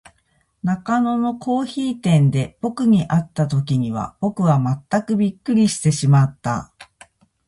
[0.63, 6.73] 中野のコオヒイ店で、ぼくに会った時には、ぼくはまったくびっくりしてしまった。